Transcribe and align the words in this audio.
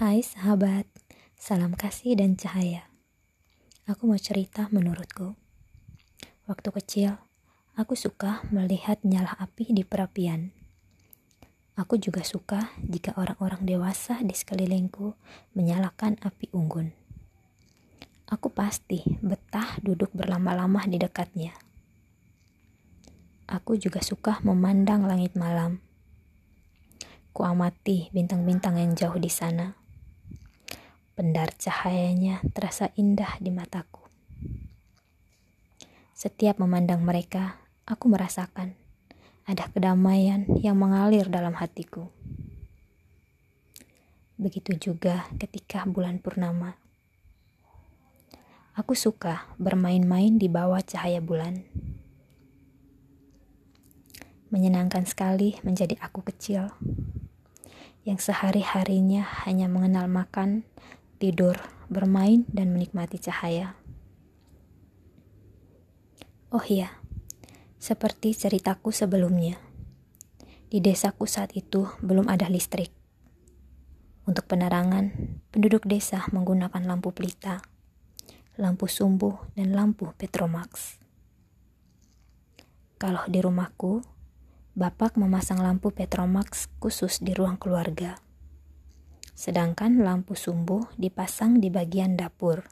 Hai 0.00 0.24
sahabat, 0.24 0.88
salam 1.36 1.76
kasih 1.76 2.16
dan 2.16 2.32
cahaya. 2.32 2.88
Aku 3.84 4.08
mau 4.08 4.16
cerita 4.16 4.64
menurutku. 4.72 5.36
Waktu 6.48 6.68
kecil, 6.72 7.10
aku 7.76 7.92
suka 8.00 8.40
melihat 8.48 9.04
nyala 9.04 9.36
api 9.36 9.68
di 9.76 9.84
perapian. 9.84 10.56
Aku 11.76 12.00
juga 12.00 12.24
suka 12.24 12.72
jika 12.80 13.12
orang-orang 13.20 13.60
dewasa 13.68 14.24
di 14.24 14.32
sekelilingku 14.32 15.20
menyalakan 15.52 16.16
api 16.24 16.48
unggun. 16.56 16.96
Aku 18.24 18.48
pasti 18.48 19.04
betah 19.20 19.76
duduk 19.84 20.16
berlama-lama 20.16 20.80
di 20.88 20.96
dekatnya. 20.96 21.52
Aku 23.52 23.76
juga 23.76 24.00
suka 24.00 24.40
memandang 24.48 25.04
langit 25.04 25.36
malam. 25.36 25.84
Kuamati 27.36 28.08
bintang-bintang 28.16 28.80
yang 28.80 28.96
jauh 28.96 29.20
di 29.20 29.28
sana 29.28 29.79
Pendar 31.20 31.52
cahayanya 31.52 32.40
terasa 32.56 32.96
indah 32.96 33.36
di 33.44 33.52
mataku. 33.52 34.00
Setiap 36.16 36.56
memandang 36.56 37.04
mereka, 37.04 37.60
aku 37.84 38.08
merasakan 38.08 38.72
ada 39.44 39.68
kedamaian 39.68 40.48
yang 40.64 40.80
mengalir 40.80 41.28
dalam 41.28 41.52
hatiku. 41.60 42.08
Begitu 44.40 44.80
juga 44.80 45.28
ketika 45.36 45.84
bulan 45.84 46.24
purnama. 46.24 46.80
Aku 48.72 48.96
suka 48.96 49.44
bermain-main 49.60 50.40
di 50.40 50.48
bawah 50.48 50.80
cahaya 50.80 51.20
bulan. 51.20 51.68
Menyenangkan 54.48 55.04
sekali 55.04 55.60
menjadi 55.68 56.00
aku 56.00 56.24
kecil 56.24 56.72
yang 58.08 58.16
sehari-harinya 58.16 59.20
hanya 59.44 59.68
mengenal 59.68 60.08
makan, 60.08 60.64
tidur, 61.20 61.60
bermain, 61.92 62.48
dan 62.48 62.72
menikmati 62.72 63.20
cahaya. 63.20 63.76
Oh 66.48 66.64
iya, 66.64 66.96
seperti 67.76 68.32
ceritaku 68.32 68.88
sebelumnya, 68.88 69.60
di 70.72 70.80
desaku 70.80 71.28
saat 71.28 71.52
itu 71.52 71.92
belum 72.00 72.32
ada 72.32 72.48
listrik. 72.48 72.88
Untuk 74.24 74.48
penerangan, 74.48 75.12
penduduk 75.52 75.84
desa 75.84 76.24
menggunakan 76.32 76.80
lampu 76.88 77.12
pelita, 77.12 77.60
lampu 78.56 78.88
sumbu, 78.88 79.44
dan 79.52 79.76
lampu 79.76 80.16
Petromax. 80.16 80.96
Kalau 82.96 83.28
di 83.28 83.44
rumahku, 83.44 84.00
bapak 84.72 85.20
memasang 85.20 85.60
lampu 85.60 85.92
Petromax 85.92 86.72
khusus 86.80 87.20
di 87.20 87.36
ruang 87.36 87.60
keluarga 87.60 88.16
sedangkan 89.40 90.04
lampu 90.04 90.36
sumbu 90.36 90.84
dipasang 91.00 91.64
di 91.64 91.72
bagian 91.72 92.12
dapur. 92.12 92.68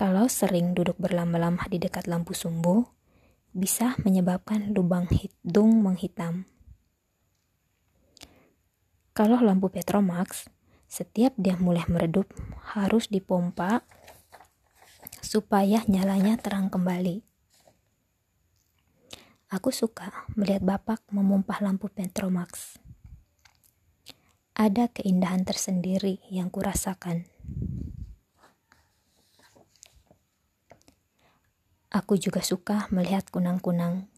Kalau 0.00 0.32
sering 0.32 0.72
duduk 0.72 0.96
berlama-lama 0.96 1.68
di 1.68 1.76
dekat 1.76 2.08
lampu 2.08 2.32
sumbu, 2.32 2.88
bisa 3.52 4.00
menyebabkan 4.08 4.72
lubang 4.72 5.12
hidung 5.12 5.84
menghitam. 5.84 6.48
Kalau 9.12 9.44
lampu 9.44 9.68
Petromax, 9.68 10.48
setiap 10.88 11.36
dia 11.36 11.60
mulai 11.60 11.84
meredup 11.92 12.32
harus 12.72 13.12
dipompa 13.12 13.84
supaya 15.20 15.84
nyalanya 15.84 16.40
terang 16.40 16.72
kembali. 16.72 17.20
Aku 19.52 19.68
suka 19.68 20.24
melihat 20.32 20.64
bapak 20.64 21.04
memompa 21.12 21.60
lampu 21.60 21.92
Petromax 21.92 22.80
ada 24.58 24.90
keindahan 24.90 25.46
tersendiri 25.46 26.18
yang 26.34 26.50
kurasakan. 26.50 27.30
Aku 31.94 32.18
juga 32.18 32.42
suka 32.42 32.90
melihat 32.90 33.30
kunang-kunang. 33.30 34.10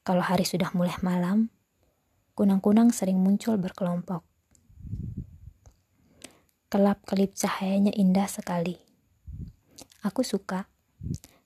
Kalau 0.00 0.24
hari 0.24 0.48
sudah 0.48 0.72
mulai 0.72 0.96
malam, 1.04 1.52
kunang-kunang 2.32 2.88
sering 2.88 3.20
muncul 3.20 3.60
berkelompok. 3.60 4.24
Kelap-kelip 6.72 7.36
cahayanya 7.36 7.92
indah 7.92 8.32
sekali. 8.32 8.80
Aku 10.00 10.24
suka, 10.24 10.72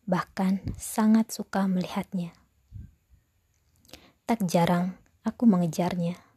bahkan 0.06 0.62
sangat 0.78 1.34
suka 1.34 1.66
melihatnya. 1.66 2.31
Tak 4.22 4.47
jarang 4.47 4.94
aku 5.27 5.44
mengejarnya 5.44 6.28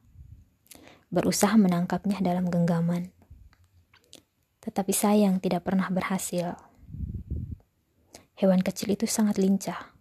berusaha 1.11 1.59
menangkapnya 1.59 2.23
dalam 2.23 2.47
genggaman. 2.47 3.11
Tetapi 4.63 4.95
sayang 4.95 5.44
tidak 5.44 5.67
pernah 5.67 5.91
berhasil. 5.91 6.55
Hewan 8.39 8.63
kecil 8.63 8.95
itu 8.95 9.05
sangat 9.05 9.38
lincah. 9.38 9.91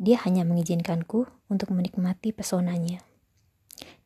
Dia 0.00 0.18
hanya 0.24 0.42
mengizinkanku 0.42 1.28
untuk 1.52 1.70
menikmati 1.70 2.32
pesonanya. 2.32 3.04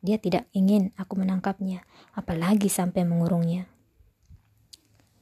Dia 0.03 0.21
tidak 0.21 0.45
ingin 0.53 0.93
aku 0.93 1.17
menangkapnya, 1.17 1.81
apalagi 2.13 2.69
sampai 2.69 3.07
mengurungnya. 3.07 3.65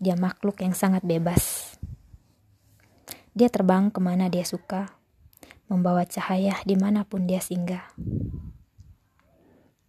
Dia 0.01 0.19
makhluk 0.19 0.59
yang 0.59 0.75
sangat 0.75 1.05
bebas. 1.07 1.75
Dia 3.31 3.47
terbang 3.47 3.87
ke 3.93 3.99
mana 4.03 4.27
dia 4.27 4.43
suka, 4.43 4.99
membawa 5.71 6.03
cahaya 6.03 6.59
di 6.67 6.75
mana 6.75 7.07
pun 7.07 7.23
dia 7.23 7.39
singgah. 7.39 7.87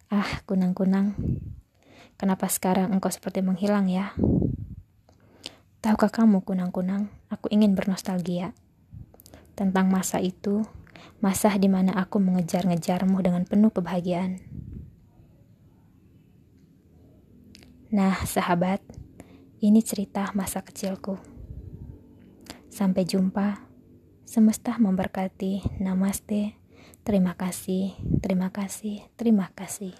Ah, 0.07 0.39
kunang-kunang, 0.47 1.19
kenapa 2.15 2.47
sekarang 2.47 2.95
engkau 2.95 3.11
seperti 3.11 3.43
menghilang 3.43 3.91
ya? 3.91 4.15
Tahukah 5.83 6.07
kamu, 6.07 6.47
kunang-kunang, 6.47 7.11
aku 7.27 7.51
ingin 7.51 7.75
bernostalgia 7.75 8.55
tentang 9.59 9.91
masa 9.91 10.23
itu, 10.23 10.63
masa 11.19 11.51
di 11.59 11.67
mana 11.67 11.91
aku 11.99 12.23
mengejar-ngejarmu 12.23 13.19
dengan 13.19 13.43
penuh 13.43 13.67
kebahagiaan. 13.67 14.39
Nah, 17.91 18.15
sahabat, 18.23 18.79
ini 19.59 19.83
cerita 19.83 20.31
masa 20.31 20.63
kecilku. 20.63 21.19
Sampai 22.71 23.03
jumpa. 23.03 23.63
Semesta 24.27 24.75
memberkati. 24.77 25.83
Namaste. 25.83 26.66
Terima 27.07 27.39
kasih, 27.39 27.95
terima 28.19 28.51
kasih, 28.51 28.99
terima 29.15 29.47
kasih. 29.55 29.95